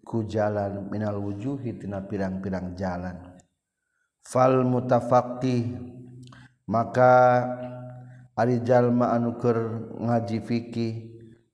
ku 0.07 0.27
jalan 0.27 0.91
minal 0.91 1.19
wujuhi 1.19 1.79
tina 1.79 2.03
pirang-pirang 2.03 2.75
jalan. 2.79 3.39
Fal 4.23 4.63
mutafaqih 4.63 5.75
maka 6.71 7.47
ari 8.39 8.63
jalma 8.63 9.11
anu 9.11 9.39
keur 9.43 9.91
ngaji 9.99 10.39
fikih 10.45 10.95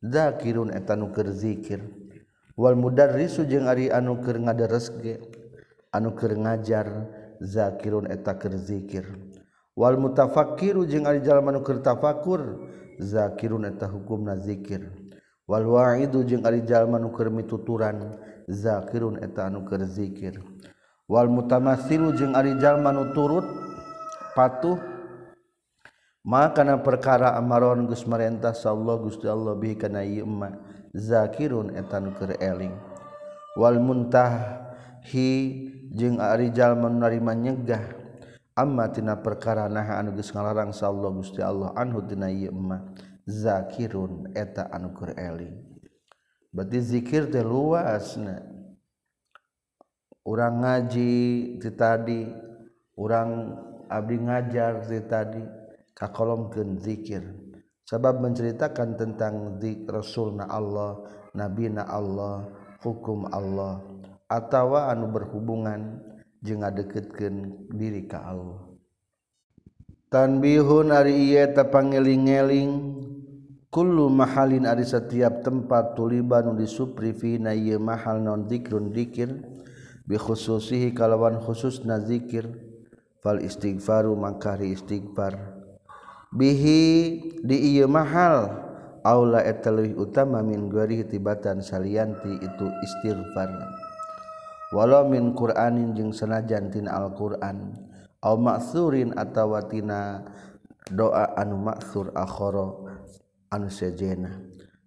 zakirun 0.05 0.73
eta 0.73 0.93
nu 0.97 1.13
keur 1.13 1.33
zikir. 1.33 1.81
Wal 2.57 2.77
mudarrisu 2.77 3.45
jeung 3.45 3.69
ari 3.69 3.93
anu 3.93 4.21
keur 4.21 4.41
ngadares 4.41 4.93
ge 5.01 5.21
anu 5.93 6.13
keur 6.17 6.37
ngajar 6.37 7.09
zakirun 7.41 8.09
eta 8.09 8.37
keur 8.37 8.57
zikir. 8.57 9.26
wal 9.77 10.01
mutafakiru 10.01 10.89
jeung 10.89 11.05
ari 11.05 11.21
jalma 11.21 11.53
nu 11.53 11.61
keur 11.61 11.85
tafakur 11.85 12.65
zakirun 12.97 13.69
eta 13.69 13.87
hukumna 13.87 14.41
zikir. 14.41 14.89
Wal 15.47 15.63
wa'idu 15.69 16.25
jeung 16.27 16.43
ari 16.43 16.65
jalma 16.65 16.99
nu 16.99 17.13
keur 17.13 17.31
mituturan 17.31 18.19
zakirun 18.49 19.21
eta 19.21 19.47
anu 19.47 19.63
keur 19.69 19.85
zikir. 19.85 20.41
Wal 21.07 21.29
mutamassilu 21.31 22.17
jeung 22.17 22.35
ari 22.35 22.57
jalma 22.59 22.91
nu 22.91 23.13
turut 23.15 23.45
patuh 24.35 24.81
makana 26.27 26.83
perkara 26.83 27.39
amaron 27.39 27.87
Gus 27.87 28.03
marentah 28.11 28.57
sallallahu 28.57 29.07
Gusti 29.07 29.31
Allah 29.31 29.55
bi 29.55 29.79
kana 29.79 30.03
ieu 30.03 30.27
emma 30.27 30.51
zakirun 30.97 31.77
eta 31.77 32.03
anu 32.03 32.11
keur 32.17 32.35
eling. 32.41 32.75
Wal 33.55 33.79
muntahi 33.79 35.69
jeung 35.95 36.19
ari 36.19 36.51
jalma 36.51 36.91
nu 36.91 37.07
narima 37.07 37.37
nyegah 37.37 38.06
amma 38.57 38.89
tina 38.89 39.21
perkara 39.21 39.69
naha 39.69 40.01
anu 40.01 40.17
geus 40.17 40.33
ngalarang 40.33 40.73
sa 40.73 40.89
Allah 40.89 41.13
Gusti 41.13 41.45
Allah 41.45 41.77
anhu 41.77 42.01
tina 42.09 42.33
ieu 42.33 42.49
emma 42.49 42.83
zakirun 43.29 44.33
eta 44.33 44.73
anu 44.73 44.97
keur 44.97 45.13
eling 45.13 45.77
berarti 46.57 46.81
zikir 46.81 47.29
teh 47.29 47.45
luasna. 47.45 48.41
Urang 50.27 50.65
ngaji 50.65 51.13
ti 51.61 51.71
tadi 51.77 52.25
urang 52.97 53.53
abdi 53.93 54.17
ngajar 54.17 54.89
ti 54.89 54.99
tadi 55.05 55.45
kakolomkeun 55.93 56.81
zikir. 56.81 57.23
Sebab 57.87 58.19
menceritakan 58.19 58.99
tentang 58.99 59.35
di 59.63 59.87
rasulna 59.87 60.51
Allah 60.51 61.07
nabina 61.39 61.87
Allah 61.87 62.51
hukum 62.83 63.31
Allah 63.31 63.79
atawa 64.27 64.91
anu 64.91 65.07
berhubungan 65.15 66.03
jeung 66.45 66.65
ngadeketkeun 66.65 67.69
diri 67.73 68.05
ka 68.09 68.25
Allah. 68.25 68.67
Tanbihun 70.07 70.95
ari 70.95 71.35
ieu 71.35 71.51
tapangeling-eling 71.51 72.71
kullu 73.75 74.07
mahalin 74.07 74.65
ari 74.65 74.87
setiap 74.87 75.43
tempat 75.43 75.99
tuliban 75.99 76.55
disupri 76.55 77.11
fi 77.11 77.43
na 77.43 77.53
ieu 77.53 77.83
mahal 77.83 78.23
non 78.23 78.47
zikrun 78.47 78.95
dzikir 78.95 79.35
bi 80.07 80.15
khususihi 80.15 80.95
kalawan 80.95 81.43
khususna 81.43 81.99
zikir 81.99 82.47
fal 83.19 83.43
istighfaru 83.43 84.15
mangkari 84.15 84.73
istighfar. 84.73 85.59
Bihi 86.31 86.83
di 87.43 87.77
ieu 87.77 87.91
mahal 87.91 88.55
aula 89.03 89.43
eta 89.43 89.75
utama 89.99 90.39
min 90.43 90.71
gori 90.71 91.03
tibatan 91.03 91.67
salianti 91.67 92.31
itu 92.31 92.67
istighfar. 92.87 93.51
walau 94.75 95.07
min 95.07 95.35
Quranin 95.37 95.95
jeung 95.95 96.11
senajantin 96.11 96.91
Alquran. 96.91 97.77
Au 98.25 98.35
maksurin 98.41 99.15
atawatina 99.15 100.25
doa 100.91 101.37
anu 101.39 101.61
maksur 101.61 102.11
akhoro 102.17 102.91
anu 103.53 103.71
sejena. 103.71 104.43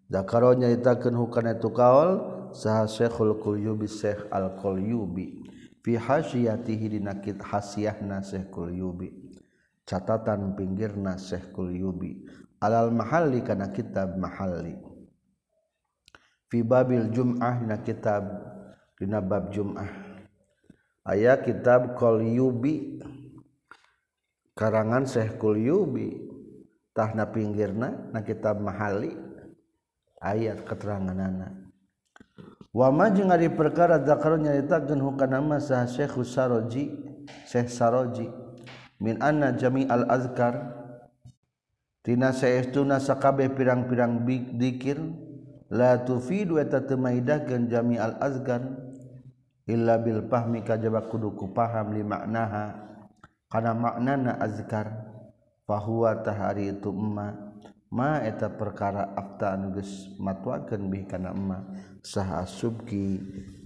Dakaro 0.10 0.58
nyaritakeun 0.58 1.14
hukana 1.14 1.56
itu 1.56 1.70
kaol 1.70 2.20
saha 2.50 2.90
Syekhul 2.90 3.38
Quyubi 3.38 3.86
Syekh 3.86 4.26
Al 4.34 4.58
Quyubi 4.58 5.46
fi 5.86 5.96
hasiyatihi 5.96 6.98
dina 6.98 7.14
hasiahna 7.22 8.26
Syekh 8.26 8.50
Quyubi 8.50 9.14
catatan 9.86 10.58
pinggirna 10.58 11.14
Syekh 11.22 11.54
Quyubi 11.54 12.26
alal 12.58 12.90
mahalli 12.90 13.46
kana 13.46 13.70
kitab 13.70 14.18
mahalli. 14.18 14.76
Fi 16.50 16.66
babil 16.66 17.14
jum'ah 17.14 17.62
dina 17.62 17.78
kitab 17.86 18.26
dina 19.00 19.24
bab 19.24 19.50
Jumat 19.56 19.88
aya 21.08 21.40
kitab 21.42 21.96
Qolyubi 21.96 23.00
karangan 24.60 25.08
Syekh 25.08 25.40
Qulyubi 25.40 26.30
tahna 27.00 27.32
pinggirna 27.32 28.12
na 28.12 28.20
kitab 28.20 28.60
mahali. 28.60 29.16
Ayat 30.20 30.68
keteranganana. 30.68 31.72
Wama 32.76 33.08
jeung 33.16 33.32
ari 33.32 33.48
perkara 33.48 34.04
zakar 34.04 34.36
nyaritakeun 34.36 35.00
hukana 35.00 35.40
sah 35.64 35.88
Syekh 35.88 36.20
Saroji 36.28 36.92
Syekh 37.48 37.72
Saroji. 37.72 38.28
Min 39.00 39.16
anna 39.24 39.56
jami 39.56 39.88
al 39.88 40.12
azkar. 40.12 40.76
Tina 42.04 42.36
saestuna 42.36 43.00
sakabeh 43.00 43.48
pirang-pirang 43.56 44.28
dikir. 44.60 45.00
La 45.72 46.04
tufidu 46.04 46.60
eta 46.60 46.84
teu 46.84 47.00
jami 47.00 47.96
al 47.96 48.20
azkar. 48.20 48.89
illa 49.70 50.02
bil 50.02 50.26
pahmi 50.26 50.66
kajaba 50.66 51.06
kudu 51.06 51.38
ku 51.38 51.54
paham 51.54 51.94
li 51.94 52.02
maknaha. 52.02 52.90
Kana 53.50 53.74
maknana 53.74 54.38
azkar 54.42 54.90
fahuwa 55.70 56.26
tahari 56.26 56.74
itu 56.74 56.90
emma. 56.90 57.54
Ma 57.90 58.22
eta 58.22 58.54
perkara 58.54 59.18
afta 59.18 59.58
anu 59.58 59.74
geus 59.74 60.14
matwakeun 60.22 60.90
bih 60.90 61.10
kana 61.10 61.34
emma. 61.34 61.66
Sah 62.06 62.46
asubki 62.46 63.18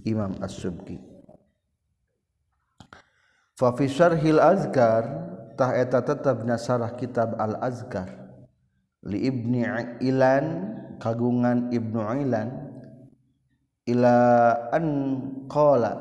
imam 0.04 0.36
as-subki. 0.40 0.96
Fa 3.56 3.76
fi 3.76 3.84
syarhil 3.84 4.40
azkar 4.40 5.04
tah 5.60 5.76
eta 5.76 6.00
tetep 6.00 6.40
nasarah 6.48 6.96
kitab 6.96 7.36
al 7.36 7.60
azkar 7.60 8.08
li 9.04 9.28
ibni 9.28 9.68
ilan 10.00 10.72
kagungan 10.96 11.68
ibnu 11.68 12.00
ilan. 12.24 12.63
ila 13.88 14.16
an 14.72 14.86
qala 15.48 15.92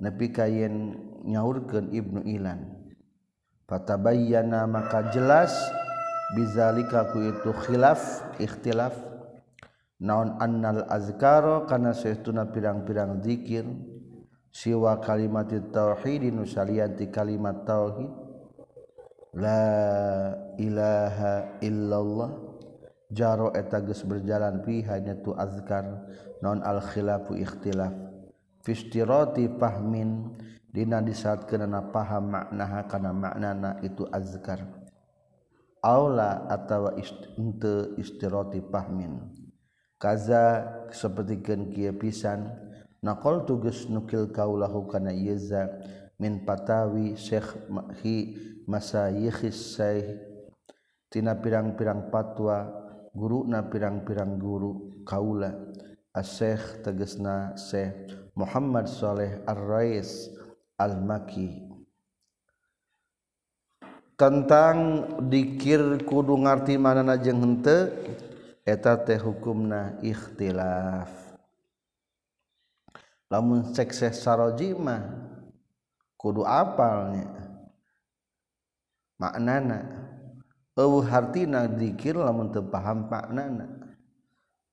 nepi 0.00 0.32
ka 0.32 0.44
yen 0.44 0.96
nyaurkeun 1.24 1.92
Ibnu 1.92 2.20
Ilan 2.28 2.74
fatabayyana 3.64 4.68
maka 4.68 5.08
jelas 5.08 5.52
bizalika 6.34 7.12
ku 7.12 7.20
itu 7.24 7.50
khilaf 7.64 8.00
ikhtilaf. 8.42 8.92
Naon 10.04 10.36
annal 10.42 10.84
azkaro 10.90 11.64
kana 11.70 11.94
saestuna 11.94 12.50
pirang-pirang 12.50 13.22
zikir 13.22 13.64
siwa 14.50 15.00
kalimat 15.00 15.48
tauhid 15.72 16.34
nu 16.34 16.44
ti 16.98 17.08
kalimat 17.08 17.62
tauhid 17.64 18.10
la 19.38 19.64
ilaha 20.58 21.56
illallah 21.62 22.30
jaro 23.08 23.54
eta 23.54 23.80
geus 23.86 24.02
berjalan 24.04 24.60
piha 24.66 24.98
hanya 24.98 25.14
tu 25.22 25.32
azkar. 25.32 25.86
Naon 26.44 26.60
al 26.60 26.84
khilafu 26.84 27.40
ikhtilaf. 27.40 27.96
Fi 28.60 28.76
istirati 28.76 29.48
fahmin 29.56 30.36
dina 30.68 31.00
di 31.00 31.16
saat 31.16 31.48
kenana 31.48 31.88
paham 31.88 32.36
maknaha 32.36 32.84
kana 32.84 33.16
maknana 33.16 33.80
itu 33.80 34.04
azkar. 34.12 34.60
Aula 35.80 36.44
atawa 36.52 37.00
ente 37.00 37.96
istirati 37.96 38.60
pahmin 38.60 39.32
kaza 39.96 40.68
sapertikeun 40.92 41.72
kieu 41.72 41.96
pisan 41.96 42.52
naqal 43.00 43.48
tugas 43.48 43.88
nukil 43.88 44.28
kaulahu 44.28 44.84
kana 44.84 45.12
yeza 45.16 45.80
min 46.20 46.44
patawi 46.44 47.16
syekh 47.16 47.56
hi 48.04 48.36
masayikhis 48.68 49.80
syekh. 49.80 50.20
Tina 51.08 51.38
pirang-pirang 51.38 52.10
patwa 52.10 52.66
guru 53.14 53.46
na 53.46 53.62
pirang-pirang 53.62 54.34
guru 54.34 54.98
kaula 55.06 55.63
Asyekh 56.14 56.86
tegesna 56.86 57.58
Syekh 57.58 58.14
Muhammad 58.38 58.86
Saleh 58.86 59.42
Ar-Rais 59.50 60.30
Al-Maki 60.78 61.66
tentang 64.14 65.10
dikir 65.26 66.06
kudu 66.06 66.38
ngarti 66.38 66.78
manana 66.78 67.18
jeung 67.18 67.42
henteu 67.42 67.90
eta 68.62 68.94
teh 68.94 69.18
hukumna 69.18 69.98
ikhtilaf. 70.00 71.10
Lamun 73.26 73.74
sukses 73.74 74.14
saroji 74.22 74.70
mah 74.70 75.02
kudu 76.14 76.46
apalnya? 76.46 77.26
Maknana 79.18 79.82
eueuh 80.78 81.06
hartina 81.10 81.66
dikir 81.66 82.14
lamun 82.14 82.54
teu 82.54 82.62
paham 82.62 83.10
maknana. 83.10 83.83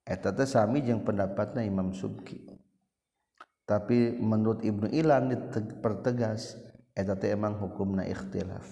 eta 0.05 0.33
teh 0.33 0.49
sami 0.49 0.81
jeung 0.81 1.05
pendapatna 1.05 1.61
Imam 1.61 1.93
Subki. 1.93 2.41
Tapi 3.65 4.19
menurut 4.19 4.65
Ibnu 4.65 4.91
Ilan 4.91 5.31
dipertegas 5.31 6.59
eta 6.91 7.15
teh 7.15 7.31
emang 7.31 7.55
hukumna 7.55 8.03
ikhtilaf. 8.03 8.67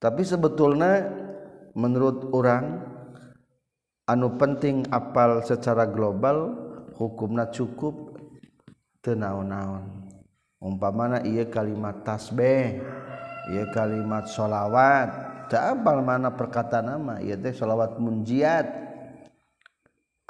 Tapi 0.00 0.22
sebetulnya 0.26 1.12
menurut 1.76 2.32
orang 2.34 2.82
anu 4.08 4.34
penting 4.40 4.88
apal 4.90 5.44
secara 5.46 5.86
global 5.86 6.58
hukumna 6.98 7.48
cukup 7.52 8.18
tenaon-naon 9.02 10.02
umpamana 10.62 11.22
ieu 11.26 11.46
kalimat 11.50 12.06
tasbih 12.06 12.78
ieu 13.50 13.66
kalimat 13.74 14.30
sholawat 14.30 15.10
tak 15.50 15.78
apal 15.78 16.00
mana 16.00 16.30
perkataan 16.32 16.86
nama 16.86 17.14
ieu 17.18 17.36
teh 17.36 17.52
sholawat 17.52 17.98
munjiat. 17.98 18.91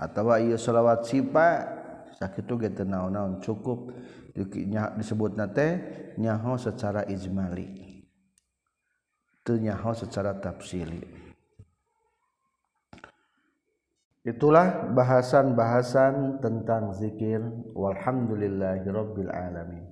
atau 0.03 0.35
ia 0.35 0.59
sholawat 0.59 1.07
sipa 1.07 1.79
sakit 2.19 2.47
gitu 2.47 2.83
naon-naon 2.83 3.38
cukup. 3.38 3.95
Disebut 4.99 5.37
nate 5.37 5.69
nyaho 6.17 6.57
secara 6.57 7.05
ijmali. 7.05 8.01
Itu 9.43 9.61
nyaho 9.61 9.93
secara 9.93 10.38
tafsili. 10.41 11.03
Itulah 14.23 14.87
bahasan-bahasan 14.95 16.38
tentang 16.38 16.95
zikir. 16.95 17.43
Walhamdulillahirabbil 17.75 19.29
alamin. 19.29 19.91